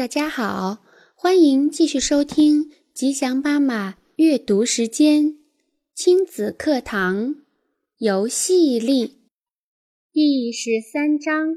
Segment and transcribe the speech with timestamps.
[0.00, 0.78] 大家好，
[1.14, 5.36] 欢迎继续收听吉祥妈妈阅读时间
[5.94, 7.34] 亲子课堂
[7.98, 9.18] 游戏力
[10.10, 11.54] 第十三章：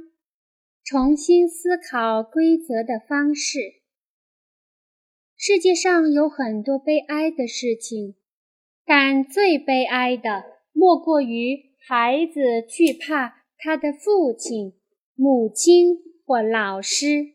[0.83, 3.75] 重新思考规则的方式。
[5.37, 8.15] 世界上有很多悲哀的事情，
[8.85, 14.73] 但最悲哀的莫过于孩子惧怕他的父亲、
[15.15, 17.33] 母亲或老师。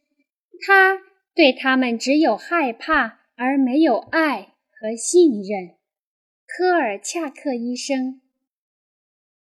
[0.66, 0.98] 他
[1.34, 5.77] 对他们只有害怕，而没有爱和信任。
[6.46, 8.20] 科尔恰克医生。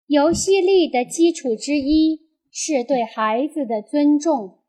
[0.07, 2.21] 游戏力的基础之一
[2.51, 4.59] 是对孩子的尊重。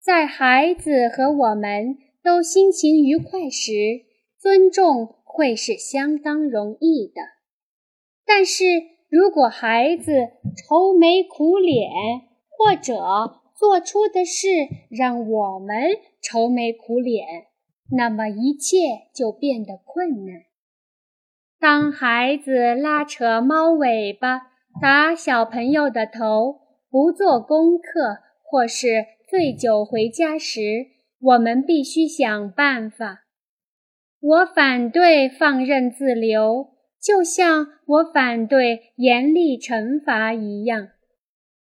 [0.00, 4.04] 在孩子和我们都心情愉快时，
[4.38, 7.22] 尊重会是相当容易的。
[8.24, 8.64] 但是
[9.08, 11.90] 如果孩子愁眉苦脸，
[12.48, 13.39] 或者……
[13.60, 14.48] 做出的事
[14.88, 15.76] 让我们
[16.22, 17.26] 愁眉苦脸，
[17.94, 18.78] 那么一切
[19.14, 20.44] 就变得困难。
[21.58, 24.40] 当孩子拉扯猫尾巴、
[24.80, 30.86] 打小朋友的头、不做功课或是醉酒回家时，
[31.20, 33.24] 我们必须想办法。
[34.20, 40.88] 我反对放任自流，就像我反对严厉惩罚一样。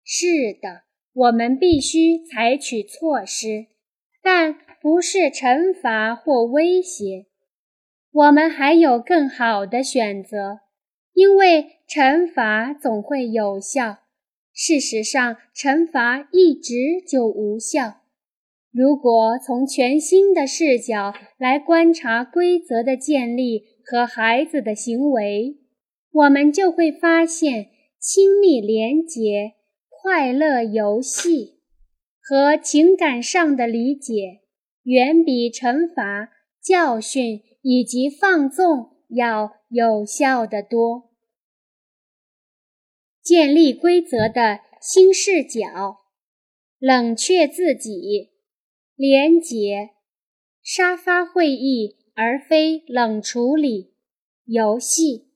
[0.05, 0.27] 是
[0.61, 0.83] 的。
[1.17, 3.69] 我们必须采取措施，
[4.23, 7.25] 但不是惩罚或威胁。
[8.13, 10.61] 我们还有更好的选择，
[11.15, 14.01] 因为惩罚总会有效。
[14.53, 16.75] 事实上，惩罚一直
[17.09, 18.03] 就无效。
[18.71, 25.57] 如果从全新的视角来观察规则的建立和孩子的行为，
[26.13, 29.55] 我们就会发现亲密连结。
[30.09, 31.59] 快乐游戏
[32.23, 34.43] 和情感上的理解，
[34.85, 36.29] 远比惩罚、
[36.63, 41.11] 教训以及放纵要有效得多。
[43.21, 45.97] 建立规则的新视角，
[46.79, 48.31] 冷却自己，
[48.95, 49.91] 廉洁，
[50.63, 53.93] 沙发会议而非冷处理，
[54.45, 55.33] 游戏，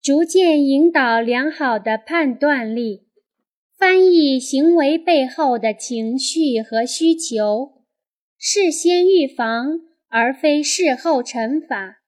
[0.00, 3.07] 逐渐引导良好的判断力。
[3.78, 7.84] 翻译行为背后的情绪和需求，
[8.36, 12.00] 事先预防而非事后惩罚，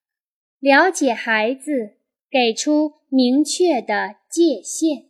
[0.59, 1.99] 了解孩子，
[2.29, 5.10] 给出明确的界限。